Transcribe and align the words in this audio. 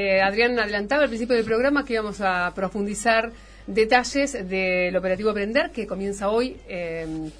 Eh, 0.00 0.22
Adrián 0.22 0.58
adelantaba 0.58 1.02
al 1.02 1.08
principio 1.08 1.36
del 1.36 1.44
programa 1.44 1.84
que 1.84 1.92
íbamos 1.92 2.22
a 2.22 2.52
profundizar 2.54 3.32
detalles 3.66 4.32
del 4.48 4.96
operativo 4.96 5.28
Aprender 5.28 5.72
que 5.72 5.86
comienza 5.86 6.30
hoy 6.30 6.56
eh, 6.68 7.30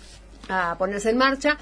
a 0.46 0.76
ponerse 0.76 1.08
en 1.08 1.16
marcha. 1.16 1.56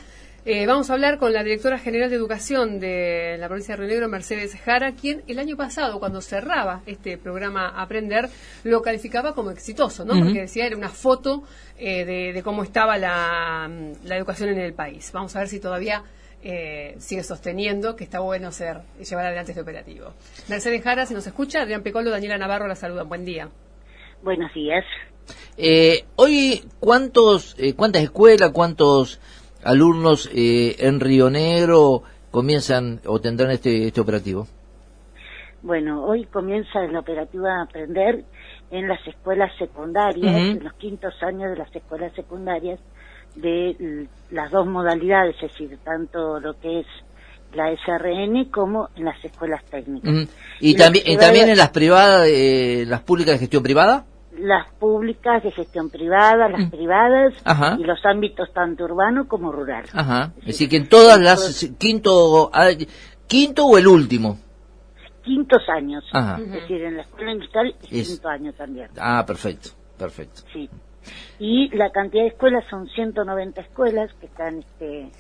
Eh, 0.45 0.67
vamos 0.67 0.91
a 0.91 0.95
hablar 0.95 1.19
con 1.19 1.33
la 1.33 1.45
directora 1.45 1.79
general 1.79 2.11
de 2.11 2.17
Educación 2.17 2.81
de 2.81 3.37
la 3.39 3.47
provincia 3.47 3.77
de 3.77 3.83
Río 3.83 3.91
Negro, 3.91 4.09
Mercedes 4.09 4.57
Jara, 4.57 4.93
quien 4.93 5.23
el 5.29 5.39
año 5.39 5.57
pasado, 5.57 6.01
cuando 6.01 6.21
cerraba 6.21 6.83
este 6.87 7.17
programa 7.17 7.69
Aprender, 7.69 8.29
lo 8.65 8.83
calificaba 8.83 9.35
como 9.35 9.53
exitoso, 9.53 10.05
¿no? 10.05 10.19
Porque 10.19 10.41
decía 10.41 10.67
era 10.67 10.77
una 10.77 10.89
foto 10.89 11.45
de, 11.77 12.41
cómo 12.43 12.65
estaba 12.65 12.99
la, 12.99 13.71
la 14.05 14.17
educación 14.17 14.49
en 14.49 14.59
el 14.59 14.75
país. 14.75 15.13
Vamos 15.13 15.37
a 15.37 15.41
ver 15.41 15.49
si 15.49 15.61
todavía 15.61 16.03
eh, 16.43 16.95
sigue 16.99 17.23
sosteniendo 17.23 17.97
que 17.97 18.05
está 18.05 18.21
bueno 18.21 18.53
ser 18.53 18.83
llevar 18.99 19.27
adelante 19.27 19.53
este 19.53 19.63
operativo. 19.63 20.13
Mercedes 20.49 20.83
Jara, 20.83 21.07
si 21.07 21.15
nos 21.15 21.27
escucha, 21.27 21.63
Adrián 21.63 21.83
Pecolo, 21.83 22.11
Daniela 22.11 22.39
Navarro 22.39 22.69
la 22.69 22.77
saludan. 22.77 23.09
Buen 23.09 23.25
día. 23.25 23.49
Buenos 24.23 24.53
días. 24.55 24.85
Eh, 25.57 26.05
hoy, 26.17 26.63
¿cuántos, 26.81 27.55
eh, 27.59 27.75
¿cuántas 27.75 28.03
escuelas, 28.03 28.51
cuántos 28.51 29.21
alumnos 29.63 30.31
en 30.33 31.01
Río 31.01 31.31
Negro 31.31 32.03
comienzan 32.31 33.01
o 33.07 33.21
tendrán 33.21 33.51
este, 33.51 33.89
este 33.89 34.01
operativo? 34.01 34.47
Bueno, 35.63 36.05
hoy 36.05 36.25
comienza 36.27 36.85
el 36.85 36.95
operativo 36.97 37.47
a 37.47 37.63
aprender 37.63 38.25
en 38.71 38.87
las 38.87 39.05
escuelas 39.07 39.51
secundarias, 39.59 40.37
en 40.37 40.63
los 40.63 40.73
quintos 40.75 41.15
años 41.23 41.51
de 41.51 41.57
las 41.57 41.75
escuelas 41.75 42.13
secundarias, 42.15 42.79
de 43.37 44.09
las 44.31 44.51
dos 44.51 44.67
modalidades, 44.67 45.37
es 45.37 45.53
decir, 45.53 45.79
tanto 45.85 46.41
lo 46.41 46.59
que 46.59 46.81
es 46.81 46.87
la 47.55 47.73
SRN 47.73 48.51
como 48.51 48.89
en 48.97 49.05
las 49.05 49.23
escuelas 49.25 49.65
técnicas. 49.65 50.29
¿Y, 50.61 50.77
también, 50.77 51.19
también 51.19 51.49
en 51.49 51.57
las 51.57 51.71
privadas, 51.71 52.29
eh, 52.29 52.85
las 52.87 53.01
públicas 53.01 53.35
de 53.35 53.39
gestión 53.39 53.63
privada? 53.63 54.05
Las 54.39 54.69
públicas 54.75 55.43
de 55.43 55.51
gestión 55.51 55.91
privada, 55.91 56.49
las 56.49 56.71
privadas 56.71 57.35
y 57.79 57.85
los 57.85 58.05
ámbitos 58.05 58.53
tanto 58.53 58.85
urbano 58.85 59.27
como 59.27 59.51
rural. 59.51 59.85
Ajá. 59.93 60.33
Es, 60.41 60.47
decir, 60.47 60.69
que 60.69 60.77
en 60.77 60.89
todas 60.89 61.21
las, 61.21 61.69
quinto, 61.79 62.51
ah, 62.53 62.69
quinto 63.27 63.67
o 63.67 63.79
el 63.79 63.89
último. 63.89 64.39
Quintos 65.25 65.63
años. 65.69 66.05
Es 66.39 66.53
decir, 66.53 66.83
en 66.83 66.97
la 66.97 67.03
escuela 67.03 67.33
industrial 67.33 67.75
es 67.91 68.09
quinto 68.09 68.29
año 68.29 68.53
también. 68.53 68.89
Ah, 68.99 69.25
perfecto, 69.27 69.71
perfecto. 69.99 70.43
Sí 70.53 70.69
y 71.39 71.69
la 71.77 71.91
cantidad 71.91 72.23
de 72.23 72.29
escuelas 72.29 72.65
son 72.69 72.89
190 72.89 73.61
escuelas 73.61 74.11
que 74.21 74.27
están 74.27 74.59
este, 74.59 75.11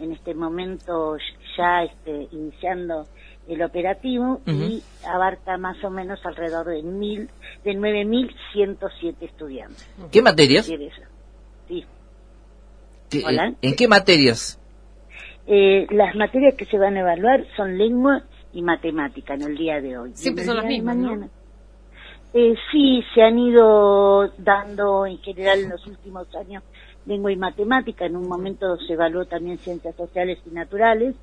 en 0.00 0.12
este 0.12 0.34
momento 0.34 1.16
ya 1.56 1.82
este, 1.84 2.28
iniciando 2.32 3.06
el 3.48 3.62
operativo 3.62 4.40
y 4.46 4.82
abarca 5.06 5.56
más 5.56 5.82
o 5.82 5.90
menos 5.90 6.20
alrededor 6.24 6.66
de 6.66 6.82
mil 6.82 7.30
de 7.64 7.72
9.107 7.72 9.14
estudiantes. 9.20 9.88
¿Qué 10.12 10.20
materias? 10.20 10.66
Sí. 11.66 11.84
¿En 13.10 13.74
qué 13.74 13.88
materias? 13.88 14.60
Eh, 15.46 15.86
las 15.90 16.14
materias 16.14 16.54
que 16.56 16.66
se 16.66 16.76
van 16.76 16.96
a 16.98 17.00
evaluar 17.00 17.46
son 17.56 17.78
lengua 17.78 18.22
y 18.52 18.60
matemática 18.60 19.34
en 19.34 19.42
el 19.42 19.56
día 19.56 19.80
de 19.80 19.96
hoy. 19.96 20.10
Siempre 20.14 20.44
son 20.44 20.56
las 20.56 20.66
mismas, 20.66 20.96
mañana. 20.96 21.28
Eh, 22.34 22.54
sí, 22.70 23.02
se 23.14 23.22
han 23.22 23.38
ido 23.38 24.28
dando 24.38 25.06
en 25.06 25.18
general 25.18 25.60
en 25.60 25.70
los 25.70 25.86
últimos 25.86 26.26
años 26.34 26.62
lengua 27.06 27.32
y 27.32 27.36
matemática. 27.36 28.04
En 28.04 28.16
un 28.16 28.28
momento 28.28 28.76
se 28.86 28.92
evaluó 28.92 29.24
también 29.24 29.58
ciencias 29.58 29.96
sociales 29.96 30.38
y 30.46 30.50
naturales, 30.50 31.14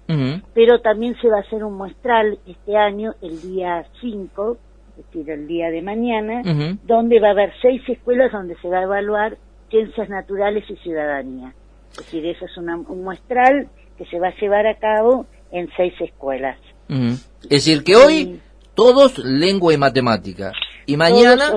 pero 0.53 0.81
también 0.81 1.15
se 1.21 1.29
va 1.29 1.37
a 1.37 1.41
hacer 1.41 1.63
un 1.63 1.77
muestral 1.77 2.39
este 2.47 2.75
año, 2.75 3.13
el 3.21 3.39
día 3.41 3.85
5, 4.01 4.57
es 4.97 5.05
decir, 5.05 5.29
el 5.29 5.47
día 5.47 5.69
de 5.69 5.81
mañana, 5.83 6.41
donde 6.83 7.19
va 7.19 7.29
a 7.29 7.31
haber 7.31 7.53
seis 7.61 7.81
escuelas 7.87 8.31
donde 8.31 8.55
se 8.61 8.67
va 8.67 8.79
a 8.79 8.83
evaluar 8.83 9.37
ciencias 9.69 10.09
naturales 10.09 10.63
y 10.69 10.75
ciudadanía. 10.77 11.53
Es 11.91 11.97
decir, 11.97 12.25
eso 12.25 12.45
es 12.45 12.57
un 12.57 13.03
muestral 13.03 13.69
que 13.97 14.05
se 14.05 14.19
va 14.19 14.29
a 14.29 14.35
llevar 14.35 14.67
a 14.67 14.75
cabo 14.77 15.27
en 15.51 15.69
seis 15.77 15.93
escuelas. 15.99 16.57
Es 16.89 17.49
decir, 17.49 17.83
que 17.83 17.95
hoy 17.95 18.39
todos 18.73 19.19
lengua 19.19 19.73
y 19.73 19.77
matemática. 19.77 20.51
Y 20.85 20.97
mañana, 20.97 21.51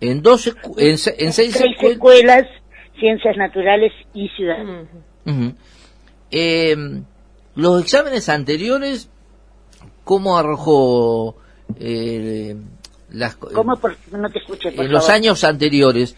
en, 0.00 0.22
dos, 0.22 0.54
en, 0.78 0.98
seis, 0.98 1.60
escuelas, 1.60 2.46
ciencias 2.98 3.36
naturales 3.36 3.92
y 4.14 4.28
ciudad. 4.30 4.58
Em, 6.30 7.04
los 7.54 7.82
exámenes 7.82 8.28
anteriores, 8.28 9.10
¿cómo 10.04 10.38
arrojó 10.38 11.36
eh, 11.78 12.56
las 13.10 13.36
¿Cómo 13.36 13.78
no 14.12 14.30
te 14.30 14.38
escuché, 14.38 14.68
en 14.68 14.92
los 14.92 15.08
años 15.08 15.44
anteriores? 15.44 16.16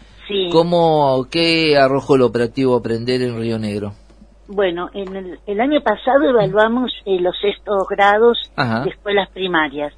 ¿Cómo, 0.51 1.27
qué 1.31 1.75
arrojó 1.77 2.15
el 2.15 2.21
operativo 2.21 2.75
Aprender 2.75 3.21
en 3.21 3.39
Río 3.39 3.57
Negro? 3.57 3.95
Bueno, 4.51 4.89
en 4.95 5.37
el, 5.45 5.61
año 5.61 5.79
pasado 5.81 6.27
evaluamos 6.27 6.91
eh, 7.05 7.19
los 7.19 7.37
sextos 7.39 7.87
grados 7.87 8.51
de 8.57 8.89
escuelas 8.89 9.29
primarias. 9.29 9.93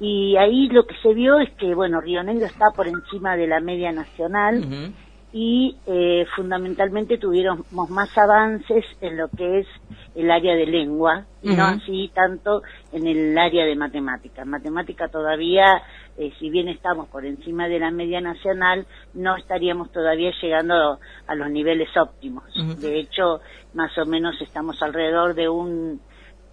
Y 0.00 0.34
ahí 0.38 0.68
lo 0.68 0.86
que 0.86 0.94
se 1.02 1.12
vio 1.12 1.38
es 1.38 1.50
que, 1.58 1.74
bueno, 1.74 2.00
Río 2.00 2.22
Negro 2.22 2.46
está 2.46 2.70
por 2.74 2.88
encima 2.88 3.36
de 3.36 3.46
la 3.46 3.60
media 3.60 3.92
nacional 3.92 4.94
y 5.30 5.76
eh, 5.86 6.26
fundamentalmente 6.34 7.18
tuvimos 7.18 7.90
más 7.90 8.16
avances 8.16 8.84
en 9.02 9.18
lo 9.18 9.28
que 9.28 9.60
es 9.60 9.66
el 10.14 10.30
área 10.30 10.54
de 10.54 10.66
lengua 10.66 11.24
y 11.42 11.48
no 11.54 11.64
así 11.64 12.10
tanto 12.14 12.62
en 12.92 13.06
el 13.06 13.36
área 13.36 13.66
de 13.66 13.74
matemática. 13.76 14.44
matemática 14.44 15.08
todavía, 15.08 15.82
eh, 16.18 16.32
si 16.38 16.50
bien 16.50 16.68
estamos 16.68 17.08
por 17.08 17.24
encima 17.24 17.68
de 17.68 17.78
la 17.78 17.90
media 17.90 18.20
nacional, 18.20 18.86
no 19.14 19.36
estaríamos 19.36 19.90
todavía 19.92 20.30
llegando 20.40 20.98
a 21.26 21.34
los 21.34 21.50
niveles 21.50 21.88
óptimos. 21.96 22.44
De 22.80 23.00
hecho, 23.00 23.40
más 23.74 23.96
o 23.98 24.04
menos 24.06 24.40
estamos 24.40 24.82
alrededor 24.82 25.34
de 25.34 25.48
un 25.48 26.00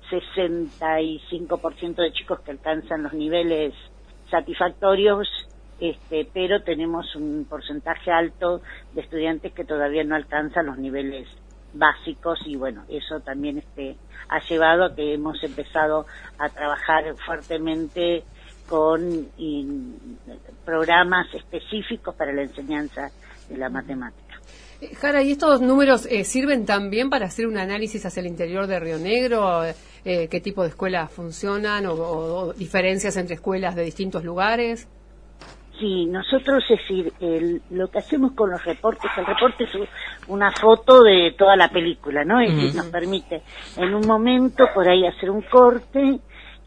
65% 0.09 1.95
de 1.95 2.11
chicos 2.13 2.39
que 2.41 2.51
alcanzan 2.51 3.03
los 3.03 3.13
niveles 3.13 3.73
satisfactorios 4.29 5.27
este, 5.79 6.27
pero 6.33 6.61
tenemos 6.61 7.15
un 7.15 7.45
porcentaje 7.49 8.11
alto 8.11 8.61
de 8.93 9.01
estudiantes 9.01 9.53
que 9.53 9.63
todavía 9.63 10.03
no 10.03 10.15
alcanzan 10.15 10.65
los 10.65 10.77
niveles 10.77 11.27
básicos 11.73 12.39
y 12.45 12.57
bueno, 12.57 12.83
eso 12.89 13.21
también 13.21 13.59
este, 13.59 13.95
ha 14.27 14.39
llevado 14.41 14.85
a 14.85 14.95
que 14.95 15.13
hemos 15.13 15.41
empezado 15.43 16.05
a 16.37 16.49
trabajar 16.49 17.15
fuertemente 17.25 18.23
con 18.69 19.27
programas 20.63 21.33
específicos 21.33 22.13
para 22.15 22.31
la 22.31 22.43
enseñanza 22.43 23.09
de 23.49 23.57
la 23.57 23.69
matemática. 23.69 24.39
Eh, 24.79 24.95
Jara, 24.95 25.23
¿y 25.23 25.31
estos 25.31 25.59
números 25.59 26.05
eh, 26.05 26.23
sirven 26.23 26.65
también 26.65 27.09
para 27.09 27.25
hacer 27.25 27.47
un 27.47 27.57
análisis 27.57 28.05
hacia 28.05 28.21
el 28.21 28.27
interior 28.27 28.67
de 28.67 28.79
Río 28.79 28.99
Negro? 28.99 29.63
Eh, 30.05 30.27
¿Qué 30.29 30.39
tipo 30.39 30.61
de 30.61 30.69
escuelas 30.69 31.11
funcionan 31.11 31.85
o 31.87 32.53
diferencias 32.53 33.17
entre 33.17 33.35
escuelas 33.35 33.75
de 33.75 33.83
distintos 33.83 34.23
lugares? 34.23 34.87
Sí, 35.79 36.05
nosotros, 36.05 36.63
es 36.69 36.77
decir, 36.77 37.61
lo 37.69 37.89
que 37.89 37.99
hacemos 37.99 38.33
con 38.33 38.49
los 38.49 38.63
reportes, 38.65 39.09
el 39.17 39.25
reporte 39.25 39.63
es 39.63 39.69
una 40.27 40.51
foto 40.51 41.03
de 41.03 41.33
toda 41.37 41.55
la 41.55 41.69
película, 41.69 42.25
¿no? 42.25 42.41
Es 42.41 42.53
decir, 42.53 42.75
nos 42.75 42.87
permite 42.87 43.41
en 43.77 43.93
un 43.95 44.05
momento 44.05 44.65
por 44.73 44.89
ahí 44.89 45.07
hacer 45.07 45.29
un 45.29 45.41
corte 45.41 46.19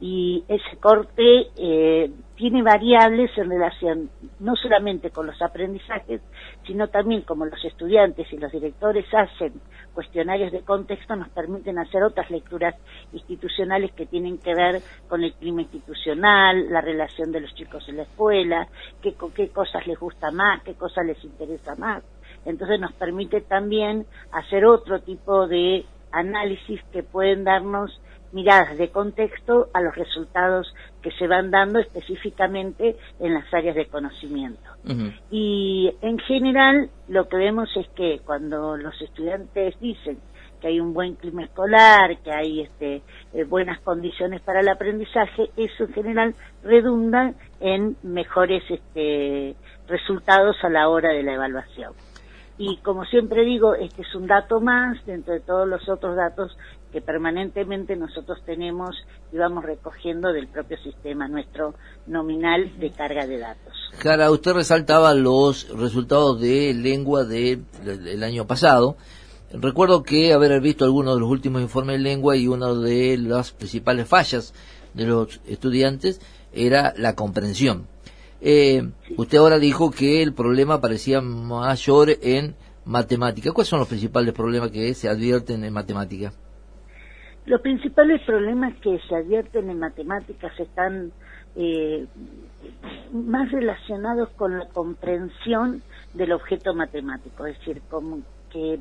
y 0.02 0.42
ese 0.48 0.78
corte 0.80 1.46
eh, 1.56 2.10
tiene 2.34 2.60
variables 2.60 3.30
en 3.38 3.48
relación 3.48 4.10
no 4.40 4.56
solamente 4.56 5.10
con 5.10 5.28
los 5.28 5.40
aprendizajes, 5.40 6.20
sino 6.66 6.88
también 6.88 7.22
como 7.22 7.46
los 7.46 7.64
estudiantes 7.64 8.26
y 8.32 8.36
los 8.36 8.50
directores 8.50 9.06
hacen 9.14 9.52
cuestionarios 9.94 10.50
de 10.50 10.62
contexto, 10.62 11.14
nos 11.14 11.28
permiten 11.28 11.78
hacer 11.78 12.02
otras 12.02 12.28
lecturas 12.32 12.74
institucionales 13.12 13.92
que 13.92 14.06
tienen 14.06 14.38
que 14.38 14.56
ver 14.56 14.82
con 15.08 15.22
el 15.22 15.34
clima 15.34 15.62
institucional, 15.62 16.68
la 16.68 16.80
relación 16.80 17.30
de 17.30 17.42
los 17.42 17.54
chicos 17.54 17.88
en 17.88 17.98
la 17.98 18.02
escuela, 18.02 18.66
qué, 19.02 19.14
qué 19.36 19.50
cosas 19.50 19.86
les 19.86 20.00
gusta 20.00 20.32
más, 20.32 20.64
qué 20.64 20.74
cosas 20.74 21.06
les 21.06 21.22
interesa 21.22 21.76
más. 21.76 22.02
Entonces 22.44 22.80
nos 22.80 22.92
permite 22.94 23.40
también 23.42 24.04
hacer 24.32 24.64
otro 24.64 25.00
tipo 25.00 25.46
de 25.46 25.84
análisis 26.10 26.82
que 26.92 27.04
pueden 27.04 27.44
darnos 27.44 28.00
miradas 28.32 28.76
de 28.78 28.90
contexto 28.90 29.68
a 29.72 29.80
los 29.80 29.94
resultados 29.94 30.74
que 31.02 31.10
se 31.12 31.26
van 31.26 31.50
dando 31.50 31.78
específicamente 31.78 32.96
en 33.20 33.34
las 33.34 33.52
áreas 33.52 33.76
de 33.76 33.86
conocimiento. 33.86 34.62
Y 35.30 35.94
en 36.00 36.18
general 36.18 36.90
lo 37.08 37.28
que 37.28 37.36
vemos 37.36 37.68
es 37.76 37.86
que 37.90 38.20
cuando 38.24 38.76
los 38.76 39.00
estudiantes 39.00 39.78
dicen 39.80 40.18
que 40.60 40.68
hay 40.68 40.80
un 40.80 40.94
buen 40.94 41.16
clima 41.16 41.42
escolar, 41.42 42.18
que 42.22 42.32
hay 42.32 42.60
este, 42.60 43.02
eh, 43.34 43.44
buenas 43.44 43.80
condiciones 43.80 44.40
para 44.42 44.60
el 44.60 44.68
aprendizaje, 44.68 45.50
eso 45.56 45.84
en 45.84 45.92
general 45.92 46.34
redunda 46.62 47.34
en 47.60 47.96
mejores 48.02 48.62
este, 48.70 49.56
resultados 49.88 50.56
a 50.62 50.68
la 50.68 50.88
hora 50.88 51.10
de 51.10 51.24
la 51.24 51.34
evaluación. 51.34 51.92
Y 52.58 52.76
como 52.78 53.04
siempre 53.06 53.44
digo, 53.44 53.74
este 53.74 54.02
es 54.02 54.14
un 54.14 54.26
dato 54.26 54.60
más 54.60 55.04
dentro 55.06 55.32
de 55.32 55.40
todos 55.40 55.66
los 55.66 55.88
otros 55.88 56.16
datos 56.16 56.56
que 56.92 57.00
permanentemente 57.00 57.96
nosotros 57.96 58.38
tenemos 58.44 58.94
y 59.32 59.38
vamos 59.38 59.64
recogiendo 59.64 60.32
del 60.32 60.46
propio 60.48 60.76
sistema 60.78 61.26
nuestro 61.26 61.74
nominal 62.06 62.78
de 62.78 62.90
carga 62.90 63.26
de 63.26 63.38
datos. 63.38 63.72
Cara, 63.98 64.30
usted 64.30 64.52
resaltaba 64.52 65.14
los 65.14 65.68
resultados 65.70 66.40
de 66.40 66.74
lengua 66.74 67.24
del 67.24 68.22
año 68.22 68.46
pasado. 68.46 68.96
Recuerdo 69.52 70.02
que 70.02 70.32
haber 70.32 70.60
visto 70.60 70.84
algunos 70.84 71.14
de 71.14 71.20
los 71.20 71.30
últimos 71.30 71.62
informes 71.62 71.96
de 71.96 72.02
lengua 72.02 72.36
y 72.36 72.48
una 72.48 72.72
de 72.72 73.16
las 73.18 73.52
principales 73.52 74.08
fallas 74.08 74.54
de 74.94 75.06
los 75.06 75.40
estudiantes 75.46 76.20
era 76.52 76.92
la 76.96 77.14
comprensión. 77.14 77.86
Eh, 78.44 78.82
usted 79.16 79.38
ahora 79.38 79.58
dijo 79.60 79.92
que 79.92 80.20
el 80.22 80.34
problema 80.34 80.80
parecía 80.80 81.20
mayor 81.20 82.08
en 82.22 82.56
matemática. 82.84 83.52
¿Cuáles 83.52 83.68
son 83.68 83.78
los 83.78 83.88
principales 83.88 84.34
problemas 84.34 84.72
que 84.72 84.92
se 84.94 85.08
advierten 85.08 85.62
en 85.64 85.72
matemática? 85.72 86.32
Los 87.46 87.60
principales 87.60 88.20
problemas 88.22 88.74
que 88.80 88.98
se 89.08 89.14
advierten 89.14 89.70
en 89.70 89.78
matemáticas 89.78 90.58
están 90.58 91.12
eh, 91.54 92.06
más 93.12 93.50
relacionados 93.52 94.28
con 94.30 94.58
la 94.58 94.66
comprensión 94.66 95.82
del 96.14 96.32
objeto 96.32 96.74
matemático, 96.74 97.46
es 97.46 97.58
decir, 97.58 97.80
como 97.88 98.22
que 98.50 98.80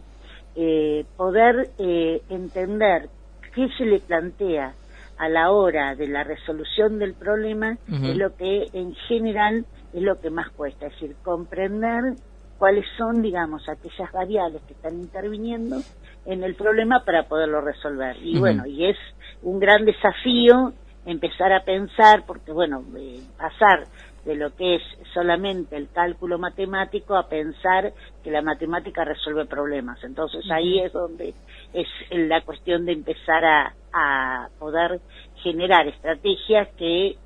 eh, 0.56 1.06
poder 1.18 1.70
eh, 1.78 2.22
entender 2.30 3.10
qué 3.54 3.68
se 3.78 3.86
le 3.86 4.00
plantea 4.00 4.74
a 5.22 5.30
la 5.30 5.52
hora 5.52 5.94
de 5.94 6.08
la 6.08 6.24
resolución 6.24 6.98
del 6.98 7.14
problema 7.14 7.78
es 7.88 8.18
lo 8.18 8.36
que 8.36 8.70
en 8.74 8.96
general 9.08 9.68
es 9.94 10.02
lo 10.02 10.20
que 10.20 10.32
más 10.32 10.50
cuesta, 10.50 10.88
es 10.88 10.94
decir, 10.94 11.16
comprender 11.24 12.16
cuáles 12.58 12.86
son, 12.98 13.22
digamos, 13.22 13.70
aquellas 13.70 14.12
variables 14.12 14.64
que 14.64 14.74
están 14.74 15.00
interviniendo 15.00 15.78
en 16.26 16.44
el 16.44 16.56
problema 16.56 17.06
para 17.06 17.28
poderlo 17.28 17.62
resolver. 17.62 18.18
Y 18.20 18.40
bueno, 18.40 18.66
y 18.66 18.90
es 18.90 18.98
un 19.44 19.60
gran 19.60 19.86
desafío 19.86 20.74
empezar 21.06 21.54
a 21.54 21.64
pensar, 21.64 22.24
porque 22.26 22.52
bueno, 22.52 22.84
eh, 22.98 23.20
pasar 23.38 23.84
de 24.26 24.36
lo 24.36 24.56
que 24.56 24.76
es 24.76 24.82
solamente 25.14 25.76
el 25.76 25.90
cálculo 25.90 26.38
matemático 26.38 27.16
a 27.16 27.28
pensar 27.28 27.94
que 28.24 28.32
la 28.32 28.42
matemática 28.42 29.04
resuelve 29.04 29.46
problemas. 29.46 30.04
Entonces 30.04 30.44
ahí 30.52 30.80
es 30.80 30.94
donde 30.94 31.34
es 31.74 31.88
la 32.12 32.42
cuestión 32.42 32.86
de 32.86 32.94
empezar 32.94 33.44
a, 33.44 33.74
a 33.94 34.50
poder 34.60 35.00
generar 35.42 35.88
estrategias 35.88 36.68
que 36.78 37.18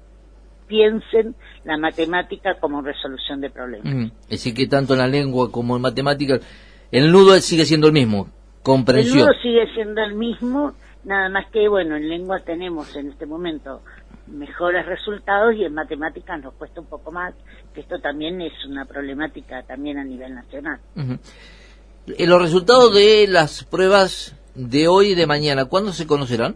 piensen 0.68 1.36
la 1.63 1.77
matemática 1.77 2.56
como 2.59 2.81
resolución 2.81 3.41
de 3.41 3.50
problemas. 3.50 4.12
Es 4.24 4.30
decir, 4.30 4.53
que 4.53 4.68
tanto 4.68 4.94
en 4.94 5.00
la 5.00 5.07
lengua 5.07 5.51
como 5.51 5.75
en 5.75 5.81
matemáticas, 5.81 6.41
el 6.91 7.12
nudo 7.12 7.36
sigue 7.39 7.65
siendo 7.65 7.88
el 7.88 7.94
mismo, 7.94 8.30
comprensión. 8.63 9.19
El 9.19 9.25
nudo 9.25 9.33
sigue 9.41 9.74
siendo 9.74 10.01
el 10.01 10.15
mismo, 10.15 10.74
nada 11.03 11.30
más 11.30 11.45
que, 11.51 11.68
bueno, 11.68 11.95
en 11.95 12.09
lengua 12.09 12.39
tenemos 12.39 12.95
en 12.95 13.09
este 13.09 13.25
momento 13.25 13.81
mejores 14.27 14.86
resultados 14.86 15.56
y 15.56 15.63
en 15.66 15.74
matemáticas 15.74 16.42
nos 16.42 16.54
cuesta 16.56 16.81
un 16.81 16.88
poco 16.88 17.12
más, 17.12 17.33
que 17.74 17.81
esto 17.81 18.00
también 18.00 18.42
es 18.42 18.54
una 18.68 18.86
problemática 18.86 19.63
también 19.63 19.98
a 19.98 20.04
nivel 20.04 20.33
nacional. 20.33 20.80
Eh, 22.07 22.27
los 22.27 22.42
resultados 22.42 22.94
de 22.94 23.27
las 23.27 23.63
pruebas 23.63 24.36
de 24.56 24.88
hoy 24.88 25.07
y 25.10 25.16
de 25.16 25.27
mañana, 25.27 25.66
¿cuándo 25.66 25.92
se 25.92 26.07
conocerán? 26.07 26.56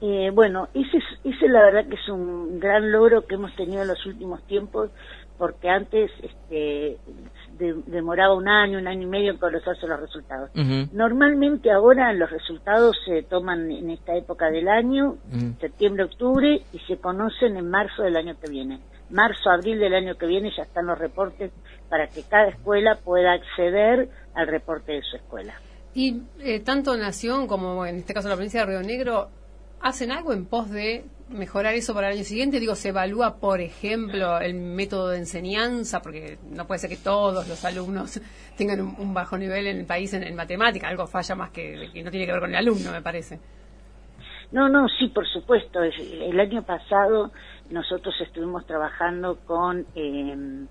Eh, 0.00 0.30
bueno, 0.32 0.68
ese, 0.72 0.98
ese 1.24 1.48
la 1.48 1.62
verdad 1.62 1.86
que 1.88 1.96
es 1.96 2.08
un 2.08 2.58
gran 2.58 2.90
logro 2.90 3.26
que 3.26 3.34
hemos 3.34 3.54
tenido 3.54 3.82
en 3.82 3.88
los 3.88 4.06
últimos 4.06 4.42
tiempos, 4.46 4.90
porque 5.36 5.68
antes 5.68 6.10
este, 6.22 6.96
demoraba 7.86 8.34
un 8.34 8.48
año, 8.48 8.78
un 8.78 8.88
año 8.88 9.02
y 9.02 9.10
medio 9.10 9.32
en 9.32 9.38
conocerse 9.38 9.86
los 9.86 10.00
resultados. 10.00 10.50
Normalmente 10.92 11.70
ahora 11.70 12.12
los 12.12 12.30
resultados 12.30 12.96
se 13.04 13.22
toman 13.22 13.70
en 13.70 13.90
esta 13.90 14.16
época 14.16 14.50
del 14.50 14.68
año, 14.68 15.16
septiembre, 15.60 16.04
octubre, 16.04 16.62
y 16.72 16.78
se 16.80 16.98
conocen 16.98 17.56
en 17.56 17.68
marzo 17.68 18.02
del 18.02 18.16
año 18.16 18.36
que 18.40 18.50
viene. 18.50 18.80
Marzo, 19.10 19.50
abril 19.50 19.78
del 19.78 19.94
año 19.94 20.16
que 20.16 20.26
viene 20.26 20.52
ya 20.56 20.62
están 20.62 20.86
los 20.86 20.98
reportes 20.98 21.50
para 21.88 22.06
que 22.06 22.22
cada 22.22 22.48
escuela 22.48 22.98
pueda 23.04 23.32
acceder 23.32 24.08
al 24.34 24.46
reporte 24.46 24.92
de 24.92 25.02
su 25.02 25.16
escuela. 25.16 25.54
Y 25.94 26.22
eh, 26.38 26.60
tanto 26.60 26.96
Nación 26.96 27.48
como 27.48 27.84
en 27.84 27.96
este 27.96 28.14
caso 28.14 28.28
la 28.28 28.36
provincia 28.36 28.60
de 28.60 28.66
Río 28.66 28.82
Negro 28.82 29.28
hacen 29.80 30.12
algo 30.12 30.32
en 30.32 30.46
pos 30.46 30.70
de 30.70 31.04
mejorar 31.28 31.74
eso 31.74 31.94
para 31.94 32.08
el 32.08 32.16
año 32.16 32.24
siguiente? 32.24 32.60
Digo, 32.60 32.74
¿se 32.74 32.90
evalúa, 32.90 33.36
por 33.36 33.60
ejemplo, 33.60 34.38
el 34.40 34.54
método 34.54 35.10
de 35.10 35.18
enseñanza? 35.18 36.00
Porque 36.00 36.38
no 36.50 36.66
puede 36.66 36.80
ser 36.80 36.90
que 36.90 36.96
todos 36.96 37.48
los 37.48 37.64
alumnos 37.64 38.20
tengan 38.56 38.80
un, 38.80 39.14
bajo 39.14 39.38
nivel 39.38 39.66
en 39.66 39.78
el 39.78 39.86
país 39.86 40.12
en, 40.14 40.34
matemática. 40.34 40.88
Algo 40.88 41.06
falla 41.06 41.34
más 41.34 41.50
que, 41.50 41.90
que 41.92 42.02
no 42.02 42.10
tiene 42.10 42.26
que 42.26 42.32
ver 42.32 42.40
con 42.40 42.50
el 42.50 42.56
alumno, 42.56 42.92
me 42.92 43.02
parece. 43.02 43.38
No, 44.52 44.68
no, 44.68 44.88
sí, 44.88 45.08
por 45.08 45.26
supuesto. 45.28 45.80
El 45.82 46.38
año 46.40 46.62
pasado 46.62 47.30
nosotros 47.70 48.14
estuvimos 48.20 48.66
trabajando 48.66 49.38
con 49.46 49.86
eh, 49.94 50.66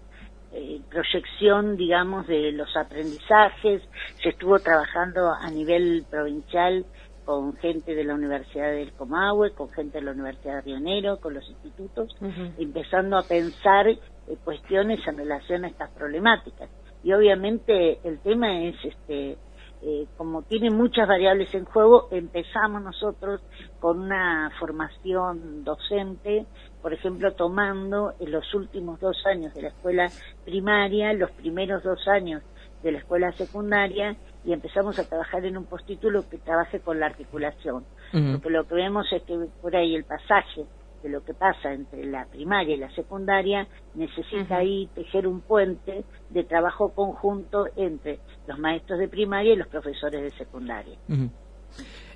eh, 0.52 0.82
proyección, 0.90 1.78
digamos, 1.78 2.28
de 2.28 2.52
los 2.52 2.76
aprendizajes. 2.76 3.82
Se 4.22 4.30
estuvo 4.30 4.60
trabajando 4.60 5.32
a 5.34 5.50
nivel 5.50 6.06
provincial 6.10 6.86
con 7.26 7.56
gente 7.58 7.96
de 7.96 8.04
la 8.04 8.16
Universidad 8.16 8.72
del 8.72 8.92
Comahue, 8.94 9.52
con 9.52 9.70
gente 9.70 10.00
de 10.00 10.06
la 10.06 10.12
Universidad 10.12 10.64
de 10.64 10.78
Río 10.78 11.20
con 11.20 11.34
los 11.34 11.48
institutos, 11.50 12.16
empezando 12.58 13.18
a 13.18 13.24
pensar 13.24 13.88
eh, 13.88 13.98
cuestiones 14.44 15.00
en 15.08 15.18
relación 15.18 15.66
a 15.66 15.68
estas 15.68 15.90
problemáticas. 15.92 16.70
Y 17.04 17.14
obviamente 17.14 18.00
el 18.04 18.20
tema 18.20 18.64
es, 18.64 18.76
este, 18.84 19.38
eh, 19.82 20.08
como 20.18 20.42
tiene 20.42 20.70
muchas 20.70 21.08
variables 21.08 21.54
en 21.54 21.66
juego, 21.66 22.10
empezamos 22.12 22.82
nosotros 22.82 23.42
con 23.80 24.00
una 24.00 24.52
formación 24.60 25.64
docente, 25.64 26.46
por 26.82 26.94
ejemplo, 26.94 27.34
tomando 27.34 28.14
en 28.20 28.32
los 28.32 28.54
últimos 28.54 29.00
dos 29.00 29.18
años 29.26 29.54
de 29.54 29.62
la 29.64 29.68
escuela 29.70 30.10
primaria, 30.44 31.14
los 31.14 31.32
primeros 31.32 31.84
dos 31.84 32.08
años 32.08 32.44
de 32.84 32.92
la 32.92 32.98
escuela 33.00 33.32
secundaria 33.34 34.18
y 34.46 34.54
empezamos 34.54 34.98
a 35.00 35.04
trabajar 35.04 35.46
en 35.46 35.58
un 35.58 35.66
postítulo 35.66 36.28
que 36.30 36.38
trabaje 36.38 36.80
con 36.80 37.00
la 37.00 37.08
articulación. 37.08 37.84
Porque 38.12 38.50
lo 38.50 38.68
que 38.68 38.76
vemos 38.76 39.06
es 39.12 39.22
que 39.24 39.38
por 39.62 39.76
ahí 39.76 39.96
el 39.96 40.06
pasaje 40.06 40.66
de 41.04 41.10
lo 41.10 41.24
que 41.24 41.34
pasa 41.34 41.74
entre 41.74 42.06
la 42.06 42.26
primaria 42.26 42.76
y 42.76 42.80
la 42.80 42.94
secundaria 42.94 43.68
necesita 43.96 44.58
ahí 44.58 44.90
tejer 44.96 45.28
un 45.28 45.42
puente 45.42 46.04
de 46.30 46.44
trabajo 46.44 46.90
conjunto 46.94 47.68
entre 47.76 48.20
los 48.48 48.58
maestros 48.60 49.00
de 49.00 49.08
primaria 49.08 49.54
y 49.54 49.56
los 49.58 49.68
profesores 49.68 50.22
de 50.22 50.32
secundaria. 50.32 50.98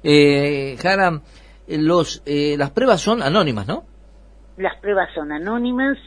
eh, 0.04 0.76
Jara, 0.82 1.22
los, 1.68 2.24
eh, 2.26 2.56
las 2.58 2.72
pruebas 2.72 3.02
son 3.02 3.22
anónimas, 3.22 3.68
¿no? 3.68 3.86
Las 4.58 4.78
pruebas 4.80 5.10
son 5.16 5.32
anónimas 5.32 5.98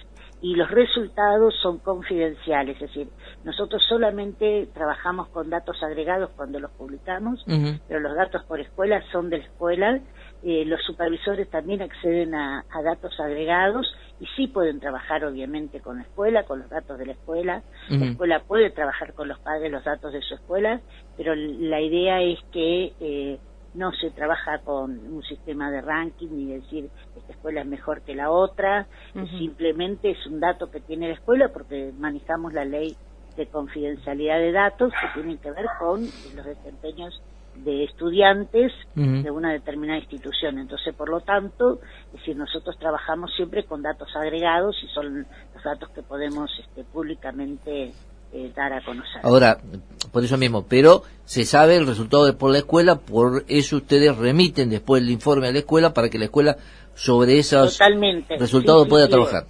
y 0.42 0.54
los 0.54 0.70
resultados 0.70 1.54
son 1.62 1.78
confidenciales, 1.78 2.76
es 2.76 2.88
decir, 2.88 3.08
nosotros 3.44 3.82
solamente 3.88 4.68
trabajamos 4.74 5.28
con 5.28 5.48
datos 5.48 5.82
agregados 5.82 6.30
cuando 6.36 6.60
los 6.60 6.70
publicamos, 6.72 7.42
pero 7.88 8.00
los 8.00 8.14
datos 8.14 8.44
por 8.44 8.60
escuela 8.60 9.02
son 9.12 9.30
de 9.30 9.38
la 9.38 9.44
escuela, 9.44 10.00
eh, 10.42 10.64
los 10.66 10.82
supervisores 10.82 11.48
también 11.48 11.80
acceden 11.80 12.34
a, 12.34 12.64
datos 12.84 13.18
agregados 13.18 13.86
y 14.20 14.26
sí 14.36 14.46
pueden 14.46 14.78
trabajar 14.78 15.24
obviamente 15.24 15.80
con 15.80 15.96
la 15.96 16.02
escuela, 16.02 16.44
con 16.44 16.60
los 16.60 16.68
datos 16.68 16.98
de 16.98 17.06
la 17.06 17.12
escuela, 17.12 17.62
la 17.88 18.06
escuela 18.06 18.42
puede 18.46 18.70
trabajar 18.70 19.14
con 19.14 19.28
los 19.28 19.38
padres 19.40 19.72
los 19.72 19.84
datos 19.84 20.12
de 20.12 20.20
su 20.20 20.34
escuela, 20.34 20.80
pero 21.16 21.34
la 21.34 21.80
idea 21.80 22.20
es 22.20 22.38
que 22.52 22.92
eh, 23.00 23.38
no 23.76 23.92
se 23.92 24.10
trabaja 24.10 24.58
con 24.58 24.90
un 24.90 25.22
sistema 25.22 25.70
de 25.70 25.80
ranking 25.80 26.28
ni 26.30 26.46
decir 26.54 26.88
escuela 27.46 27.60
es 27.60 27.66
mejor 27.66 28.02
que 28.02 28.14
la 28.14 28.30
otra, 28.30 28.88
simplemente 29.38 30.10
es 30.10 30.26
un 30.26 30.40
dato 30.40 30.68
que 30.70 30.80
tiene 30.80 31.08
la 31.08 31.14
escuela 31.14 31.50
porque 31.52 31.92
manejamos 31.96 32.52
la 32.52 32.64
ley 32.64 32.96
de 33.36 33.46
confidencialidad 33.46 34.38
de 34.38 34.50
datos 34.50 34.92
que 35.00 35.08
tienen 35.14 35.38
que 35.38 35.52
ver 35.52 35.66
con 35.78 36.00
los 36.00 36.44
desempeños 36.44 37.22
de 37.54 37.84
estudiantes 37.84 38.72
de 38.94 39.30
una 39.30 39.52
determinada 39.52 39.98
institución. 39.98 40.58
Entonces, 40.58 40.92
por 40.94 41.08
lo 41.08 41.20
tanto, 41.20 41.78
es 42.06 42.12
decir, 42.12 42.36
nosotros 42.36 42.76
trabajamos 42.78 43.32
siempre 43.36 43.64
con 43.64 43.82
datos 43.82 44.08
agregados 44.16 44.76
y 44.82 44.88
son 44.88 45.26
los 45.54 45.64
datos 45.64 45.88
que 45.90 46.02
podemos 46.02 46.50
este, 46.58 46.82
públicamente 46.84 47.92
eh, 48.32 48.52
dar 48.54 48.72
a 48.72 48.84
conocer. 48.84 49.20
Ahora, 49.22 49.58
por 50.12 50.24
eso 50.24 50.36
mismo, 50.36 50.66
pero 50.66 51.02
se 51.24 51.44
sabe 51.44 51.76
el 51.76 51.86
resultado 51.86 52.26
de 52.26 52.32
por 52.32 52.50
la 52.52 52.58
escuela, 52.58 52.96
por 52.96 53.44
eso 53.48 53.76
ustedes 53.76 54.16
remiten 54.16 54.70
después 54.70 55.02
el 55.02 55.10
informe 55.10 55.48
a 55.48 55.52
la 55.52 55.58
escuela 55.58 55.92
para 55.92 56.08
que 56.08 56.18
la 56.18 56.26
escuela 56.26 56.56
sobre 56.94 57.38
esos 57.38 57.78
resultados 58.38 58.88
pueda 58.88 59.08
trabajar. 59.08 59.44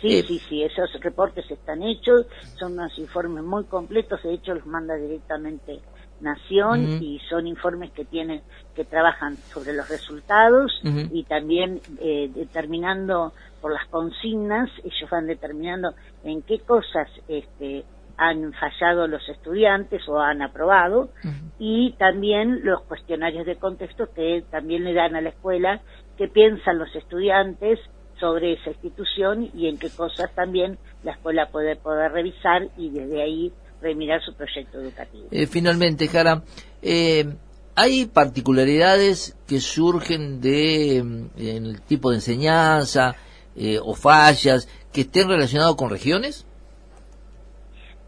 Sí, 0.00 0.18
eh, 0.18 0.24
sí, 0.26 0.40
sí, 0.48 0.62
esos 0.62 0.90
reportes 1.00 1.50
están 1.50 1.82
hechos, 1.82 2.26
son 2.58 2.72
unos 2.74 2.98
informes 2.98 3.42
muy 3.42 3.64
completos, 3.64 4.22
de 4.22 4.34
hecho 4.34 4.54
los 4.54 4.66
manda 4.66 4.94
directamente 4.96 5.80
Nación 6.20 7.02
y 7.02 7.20
son 7.28 7.46
informes 7.46 7.90
que 7.90 8.04
tienen, 8.04 8.42
que 8.74 8.84
trabajan 8.84 9.36
sobre 9.52 9.72
los 9.72 9.88
resultados 9.88 10.72
y 11.12 11.24
también 11.24 11.80
eh, 12.00 12.30
determinando 12.34 13.32
por 13.60 13.72
las 13.72 13.86
consignas, 13.88 14.70
ellos 14.84 15.10
van 15.10 15.26
determinando 15.26 15.94
en 16.22 16.42
qué 16.42 16.60
cosas 16.60 17.08
este, 17.28 17.84
han 18.16 18.52
fallado 18.52 19.06
los 19.06 19.28
estudiantes 19.28 20.02
o 20.08 20.20
han 20.20 20.42
aprobado 20.42 21.10
y 21.58 21.92
también 21.98 22.64
los 22.64 22.82
cuestionarios 22.82 23.46
de 23.46 23.56
contexto 23.56 24.08
que 24.14 24.44
también 24.50 24.84
le 24.84 24.94
dan 24.94 25.16
a 25.16 25.20
la 25.20 25.30
escuela 25.30 25.80
qué 26.16 26.28
piensan 26.28 26.78
los 26.78 26.94
estudiantes 26.94 27.78
sobre 28.20 28.54
esa 28.54 28.70
institución 28.70 29.50
y 29.54 29.68
en 29.68 29.78
qué 29.78 29.90
cosas 29.90 30.34
también 30.34 30.78
la 31.02 31.12
escuela 31.12 31.48
puede 31.50 31.76
poder 31.76 32.12
revisar 32.12 32.68
y 32.76 32.90
desde 32.90 33.22
ahí 33.22 33.52
remirar 33.82 34.22
su 34.24 34.34
proyecto 34.34 34.80
educativo. 34.80 35.28
Eh, 35.30 35.46
finalmente, 35.46 36.08
Jara, 36.08 36.42
eh, 36.80 37.34
¿hay 37.74 38.06
particularidades 38.06 39.36
que 39.46 39.60
surgen 39.60 40.40
de 40.40 41.02
mm, 41.04 41.26
el 41.36 41.82
tipo 41.82 42.10
de 42.10 42.16
enseñanza 42.16 43.14
eh, 43.56 43.78
o 43.82 43.94
fallas 43.94 44.68
que 44.92 45.02
estén 45.02 45.28
relacionadas 45.28 45.74
con 45.74 45.90
regiones? 45.90 46.46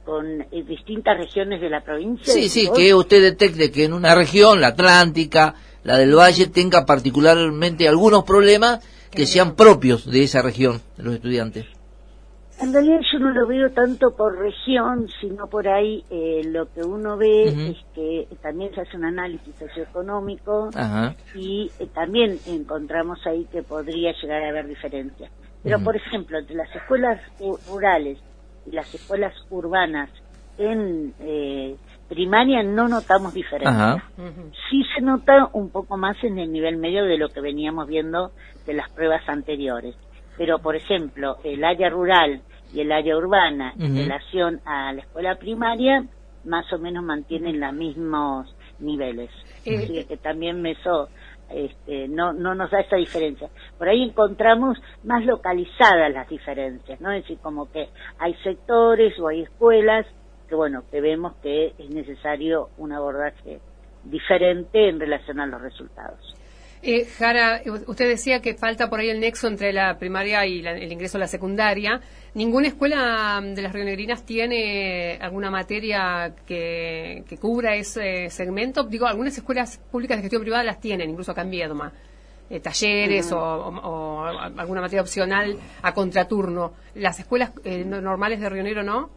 Con 0.06 0.40
eh, 0.40 0.62
distintas 0.62 1.18
regiones 1.18 1.60
de 1.60 1.68
la 1.68 1.82
provincia. 1.82 2.32
Sí, 2.32 2.48
sí, 2.48 2.70
que 2.74 2.94
usted 2.94 3.20
detecte 3.20 3.72
que 3.72 3.84
en 3.84 3.92
una 3.92 4.14
región, 4.14 4.60
la 4.60 4.68
Atlántica, 4.68 5.54
la 5.82 5.98
del 5.98 6.14
Valle, 6.14 6.46
tenga 6.46 6.86
particularmente 6.86 7.88
algunos 7.88 8.22
problemas 8.22 8.78
que 9.10 9.26
sean 9.26 9.56
propios 9.56 10.08
de 10.08 10.22
esa 10.22 10.42
región, 10.42 10.80
de 10.96 11.02
los 11.02 11.14
estudiantes. 11.14 11.66
En 12.58 12.72
realidad 12.72 13.00
yo 13.12 13.18
no 13.18 13.32
lo 13.32 13.46
veo 13.46 13.70
tanto 13.70 14.16
por 14.16 14.38
región, 14.38 15.08
sino 15.20 15.46
por 15.46 15.68
ahí 15.68 16.02
eh, 16.08 16.40
lo 16.46 16.72
que 16.72 16.82
uno 16.82 17.18
ve 17.18 17.48
es 17.48 17.76
que 17.94 18.28
también 18.40 18.74
se 18.74 18.80
hace 18.80 18.96
un 18.96 19.04
análisis 19.04 19.54
socioeconómico 19.58 20.70
y 21.34 21.70
eh, 21.78 21.86
también 21.92 22.38
encontramos 22.46 23.18
ahí 23.26 23.46
que 23.52 23.62
podría 23.62 24.12
llegar 24.22 24.42
a 24.42 24.48
haber 24.48 24.68
diferencias. 24.68 25.30
Pero, 25.62 25.80
por 25.80 25.96
ejemplo, 25.96 26.38
entre 26.38 26.54
las 26.54 26.74
escuelas 26.74 27.20
rurales 27.68 28.18
las 28.70 28.92
escuelas 28.94 29.34
urbanas 29.50 30.10
en 30.58 31.12
eh, 31.20 31.76
primaria 32.08 32.62
no 32.62 32.88
notamos 32.88 33.34
diferencia. 33.34 34.04
Sí 34.70 34.82
se 34.94 35.02
nota 35.02 35.50
un 35.52 35.70
poco 35.70 35.96
más 35.96 36.16
en 36.22 36.38
el 36.38 36.52
nivel 36.52 36.76
medio 36.76 37.04
de 37.04 37.18
lo 37.18 37.28
que 37.28 37.40
veníamos 37.40 37.86
viendo 37.88 38.32
de 38.66 38.74
las 38.74 38.90
pruebas 38.90 39.28
anteriores. 39.28 39.94
Pero, 40.36 40.58
por 40.58 40.76
ejemplo, 40.76 41.38
el 41.44 41.64
área 41.64 41.88
rural 41.88 42.42
y 42.72 42.80
el 42.80 42.92
área 42.92 43.16
urbana 43.16 43.72
en 43.78 43.96
relación 43.96 44.60
a 44.64 44.92
la 44.92 45.00
escuela 45.00 45.36
primaria 45.36 46.04
más 46.44 46.70
o 46.72 46.78
menos 46.78 47.04
mantienen 47.04 47.60
los 47.60 47.72
mismos 47.72 48.54
niveles. 48.78 49.30
Eh, 49.64 50.06
que 50.06 50.16
también 50.16 50.62
me 50.62 50.72
eso 50.72 51.08
este, 51.50 52.08
no, 52.08 52.32
no 52.32 52.54
nos 52.54 52.70
da 52.70 52.80
esa 52.80 52.96
diferencia. 52.96 53.48
Por 53.78 53.88
ahí 53.88 54.02
encontramos 54.02 54.78
más 55.04 55.24
localizadas 55.24 56.12
las 56.12 56.28
diferencias, 56.28 57.00
¿no? 57.00 57.12
Es 57.12 57.22
decir, 57.22 57.38
como 57.40 57.70
que 57.70 57.88
hay 58.18 58.34
sectores 58.42 59.18
o 59.18 59.28
hay 59.28 59.42
escuelas 59.42 60.06
que, 60.48 60.54
bueno, 60.54 60.84
que 60.90 61.00
vemos 61.00 61.34
que 61.42 61.74
es 61.78 61.90
necesario 61.90 62.70
un 62.78 62.92
abordaje 62.92 63.60
diferente 64.04 64.88
en 64.88 65.00
relación 65.00 65.40
a 65.40 65.46
los 65.46 65.60
resultados. 65.60 66.35
Eh, 66.88 67.04
Jara, 67.04 67.62
usted 67.88 68.08
decía 68.08 68.40
que 68.40 68.54
falta 68.54 68.88
por 68.88 69.00
ahí 69.00 69.10
el 69.10 69.18
nexo 69.18 69.48
entre 69.48 69.72
la 69.72 69.98
primaria 69.98 70.46
y 70.46 70.64
el 70.64 70.92
ingreso 70.92 71.18
a 71.18 71.20
la 71.20 71.26
secundaria. 71.26 72.00
¿Ninguna 72.34 72.68
escuela 72.68 73.42
de 73.42 73.60
las 73.60 73.72
rionegrinas 73.72 74.24
tiene 74.24 75.18
alguna 75.20 75.50
materia 75.50 76.32
que, 76.46 77.24
cubra 77.40 77.74
ese 77.74 78.30
segmento? 78.30 78.84
Digo, 78.84 79.06
algunas 79.06 79.36
escuelas 79.36 79.78
públicas 79.90 80.18
de 80.18 80.22
gestión 80.22 80.42
privada 80.42 80.62
las 80.62 80.78
tienen, 80.78 81.10
incluso 81.10 81.32
acá 81.32 81.42
en 81.42 81.50
Viedma. 81.50 81.92
Eh, 82.48 82.60
talleres 82.60 83.32
o, 83.32 84.24
alguna 84.24 84.80
materia 84.80 85.00
opcional 85.00 85.56
a 85.82 85.92
contraturno. 85.92 86.74
¿Las 86.94 87.18
escuelas 87.18 87.50
eh, 87.64 87.84
normales 87.84 88.38
de 88.38 88.48
Rionero 88.48 88.84
no? 88.84 89.10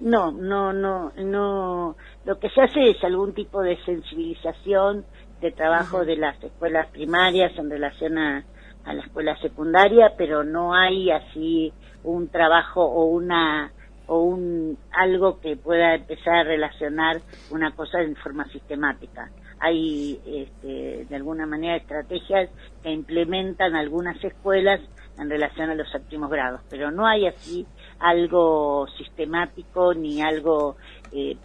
No, 0.00 0.30
no, 0.30 0.74
no, 0.74 1.10
no. 1.16 1.96
Lo 2.26 2.38
que 2.38 2.50
se 2.50 2.60
hace 2.60 2.90
es 2.90 3.02
algún 3.02 3.32
tipo 3.32 3.62
de 3.62 3.82
sensibilización 3.84 5.06
de 5.42 5.50
trabajo 5.50 6.04
de 6.04 6.16
las 6.16 6.42
escuelas 6.42 6.86
primarias 6.90 7.52
en 7.58 7.68
relación 7.68 8.16
a, 8.16 8.44
la 8.86 9.00
escuela 9.00 9.36
secundaria, 9.40 10.14
pero 10.16 10.42
no 10.42 10.74
hay 10.74 11.10
así 11.10 11.72
un 12.02 12.28
trabajo 12.28 12.84
o 12.84 13.04
una 13.04 13.70
o 14.08 14.22
un 14.22 14.76
algo 14.90 15.38
que 15.40 15.56
pueda 15.56 15.94
empezar 15.94 16.34
a 16.34 16.42
relacionar 16.44 17.20
una 17.50 17.70
cosa 17.70 18.00
en 18.00 18.16
forma 18.16 18.44
sistemática. 18.46 19.30
Hay 19.60 20.20
este, 20.26 21.06
de 21.08 21.16
alguna 21.16 21.46
manera 21.46 21.76
estrategias 21.76 22.50
que 22.82 22.90
implementan 22.90 23.76
algunas 23.76 24.22
escuelas 24.24 24.80
en 25.16 25.30
relación 25.30 25.70
a 25.70 25.76
los 25.76 25.88
séptimos 25.90 26.28
grados, 26.28 26.60
pero 26.68 26.90
no 26.90 27.06
hay 27.06 27.28
así 27.28 27.64
algo 28.00 28.86
sistemático 28.98 29.94
ni 29.94 30.22
algo 30.22 30.76
eh, 31.12 31.36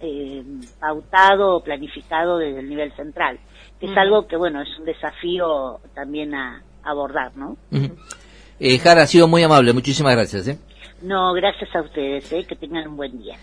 eh, 0.00 0.42
pautado 0.80 1.56
o 1.56 1.62
planificado 1.62 2.38
desde 2.38 2.60
el 2.60 2.68
nivel 2.68 2.92
central, 2.96 3.38
que 3.78 3.86
es 3.86 3.96
algo 3.96 4.26
que, 4.26 4.36
bueno, 4.36 4.62
es 4.62 4.78
un 4.78 4.84
desafío 4.84 5.80
también 5.94 6.34
a, 6.34 6.62
abordar, 6.82 7.36
¿no? 7.36 7.56
eh, 8.60 8.78
Jara, 8.78 9.02
ha 9.02 9.06
sido 9.06 9.26
muy 9.26 9.42
amable, 9.42 9.72
muchísimas 9.72 10.14
gracias. 10.14 10.48
¿eh? 10.48 10.58
No, 11.02 11.32
gracias 11.32 11.74
a 11.74 11.80
ustedes, 11.80 12.30
¿eh? 12.32 12.44
que 12.46 12.56
tengan 12.56 12.88
un 12.88 12.96
buen 12.96 13.18
día. 13.18 13.36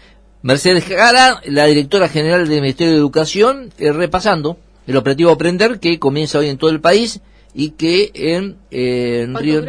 Mercedes 0.44 0.86
Jara, 0.86 1.42
la 1.46 1.66
directora 1.66 2.08
general 2.08 2.48
del 2.48 2.62
Ministerio 2.62 2.94
de 2.94 3.00
Educación, 3.00 3.72
eh, 3.78 3.92
repasando 3.92 4.58
el 4.88 4.98
operativo 4.98 5.32
Aprender 5.32 5.80
que 5.80 6.00
comienza 6.00 6.40
hoy 6.40 6.50
en 6.50 6.58
todo 6.58 6.72
el 6.72 6.82
país 6.82 7.22
y 7.54 7.72
que 7.72 8.12
en, 8.14 8.58
en 8.72 9.36
Río... 9.36 9.64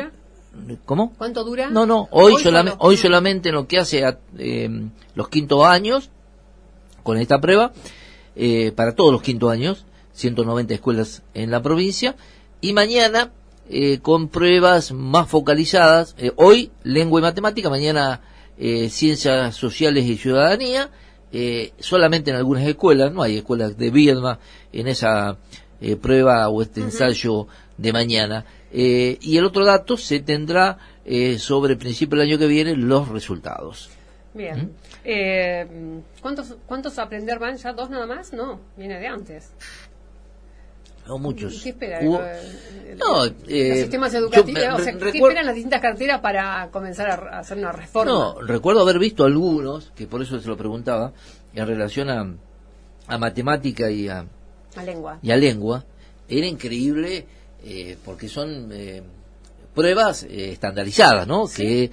¿Cómo? 0.84 1.14
¿Cuánto 1.16 1.44
dura? 1.44 1.70
No, 1.70 1.86
no, 1.86 2.08
hoy, 2.10 2.34
solamente, 2.42 2.78
hoy 2.80 2.96
solamente 2.96 3.48
en 3.48 3.54
lo 3.54 3.66
que 3.66 3.78
hace 3.78 4.04
a 4.04 4.18
eh, 4.38 4.68
los 5.14 5.28
quintos 5.28 5.64
años, 5.64 6.10
con 7.02 7.18
esta 7.18 7.40
prueba, 7.40 7.72
eh, 8.36 8.72
para 8.72 8.94
todos 8.94 9.12
los 9.12 9.22
quintos 9.22 9.50
años, 9.50 9.86
190 10.12 10.74
escuelas 10.74 11.22
en 11.34 11.50
la 11.50 11.62
provincia, 11.62 12.16
y 12.60 12.74
mañana 12.74 13.32
eh, 13.70 13.98
con 14.00 14.28
pruebas 14.28 14.92
más 14.92 15.28
focalizadas, 15.28 16.14
hoy 16.36 16.70
lengua 16.82 17.20
y 17.20 17.22
matemática, 17.22 17.70
mañana 17.70 18.20
ciencias 18.90 19.56
sociales 19.56 20.04
y 20.04 20.16
ciudadanía, 20.16 20.90
solamente 21.80 22.30
en 22.30 22.36
algunas 22.36 22.64
escuelas, 22.64 23.12
no 23.12 23.22
hay 23.22 23.38
escuelas 23.38 23.76
de 23.76 23.90
Viedma 23.90 24.38
en 24.72 24.86
esa 24.86 25.38
prueba 26.00 26.48
o 26.48 26.62
este 26.62 26.82
ensayo 26.82 27.48
de 27.78 27.92
mañana. 27.92 28.44
Eh, 28.74 29.18
y 29.20 29.36
el 29.36 29.44
otro 29.44 29.66
dato 29.66 29.98
se 29.98 30.20
tendrá 30.20 30.78
eh, 31.04 31.38
sobre 31.38 31.74
el 31.74 31.78
principio 31.78 32.18
del 32.18 32.28
año 32.28 32.38
que 32.38 32.46
viene 32.46 32.74
los 32.74 33.08
resultados. 33.08 33.90
Bien. 34.32 34.56
¿Mm? 34.56 34.70
Eh, 35.04 35.66
¿cuántos, 36.22 36.56
¿Cuántos 36.66 36.98
aprender 36.98 37.38
van 37.38 37.58
ya? 37.58 37.74
¿Dos 37.74 37.90
nada 37.90 38.06
más? 38.06 38.32
No, 38.32 38.60
viene 38.76 38.98
de 38.98 39.06
antes. 39.06 39.50
No, 41.06 41.18
muchos. 41.18 41.60
¿Qué 41.62 41.70
espera? 41.70 42.00
no, 42.00 43.24
los 43.26 43.34
sistemas 43.46 44.14
educativos, 44.14 44.62
o 44.74 44.78
sea, 44.78 44.96
¿qué 44.96 45.18
esperan 45.18 45.46
las 45.46 45.54
distintas 45.54 45.80
carteras 45.80 46.20
para 46.20 46.70
comenzar 46.70 47.10
a 47.10 47.40
hacer 47.40 47.58
una 47.58 47.72
reforma? 47.72 48.10
No, 48.10 48.40
recuerdo 48.40 48.80
haber 48.80 48.98
visto 48.98 49.24
algunos, 49.24 49.90
que 49.96 50.06
por 50.06 50.22
eso 50.22 50.40
se 50.40 50.48
lo 50.48 50.56
preguntaba, 50.56 51.12
en 51.54 51.66
relación 51.66 52.08
a, 52.08 52.34
a 53.08 53.18
matemática 53.18 53.90
y 53.90 54.08
a, 54.08 54.24
a 54.76 54.82
lengua. 54.84 55.18
Y 55.22 55.32
a 55.32 55.36
lengua. 55.36 55.84
Era 56.28 56.46
increíble 56.46 57.26
eh, 57.64 57.96
porque 58.04 58.28
son 58.28 58.70
eh, 58.72 59.02
pruebas 59.74 60.24
eh, 60.24 60.52
estandarizadas, 60.52 61.26
¿no? 61.26 61.46
Que 61.46 61.90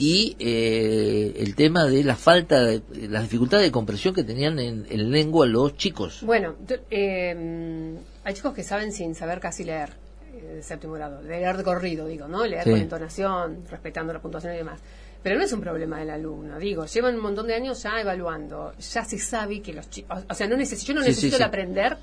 y 0.00 0.36
el 0.38 1.56
tema 1.56 1.86
de 1.86 2.04
la 2.04 2.14
falta, 2.14 2.62
de, 2.62 2.82
las 3.08 3.24
dificultades 3.24 3.66
de 3.66 3.72
comprensión 3.72 4.14
que 4.14 4.22
tenían 4.22 4.60
en, 4.60 5.10
lengua 5.10 5.44
los 5.44 5.76
chicos. 5.76 6.22
Bueno, 6.22 6.54
hay 6.88 8.34
chicos 8.34 8.54
que 8.54 8.62
saben 8.62 8.92
sin 8.92 9.16
saber 9.16 9.40
casi 9.40 9.64
leer, 9.64 9.90
de 10.32 10.62
séptimo 10.62 10.92
grado, 10.92 11.20
leer 11.22 11.56
de 11.56 11.64
corrido, 11.64 12.06
digo, 12.06 12.28
¿no? 12.28 12.46
Leer 12.46 12.62
con 12.62 12.76
entonación, 12.76 13.64
respetando 13.68 14.12
la 14.12 14.22
puntuación 14.22 14.54
y 14.54 14.58
demás. 14.58 14.80
Pero 15.20 15.36
no 15.36 15.44
es 15.44 15.52
un 15.52 15.60
problema 15.60 15.98
del 15.98 16.10
alumno, 16.10 16.60
digo, 16.60 16.86
llevan 16.86 17.16
un 17.16 17.22
montón 17.22 17.48
de 17.48 17.54
años 17.54 17.82
ya 17.82 18.00
evaluando, 18.00 18.74
ya 18.78 19.04
se 19.04 19.18
sabe 19.18 19.60
que 19.60 19.72
los 19.72 19.90
chicos, 19.90 20.24
o 20.30 20.34
sea, 20.34 20.46
no 20.46 20.56
necesito, 20.56 20.92
yo 20.92 21.00
no 21.00 21.04
necesito 21.04 21.44
aprender 21.44 21.98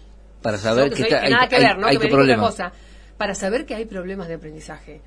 para 0.45 0.59
saber 0.59 0.93
que, 0.93 1.01
está, 1.01 1.27
nada 1.27 1.47
que 1.47 1.57
ver, 1.57 1.77
¿no? 1.77 1.87
que, 1.87 2.35
Cosa, 2.37 2.71
para 3.17 3.35
saber 3.35 3.65
que 3.65 3.75
hay 3.75 3.85
problemas 3.85 4.27
de 4.27 4.35
aprendizaje. 4.35 5.01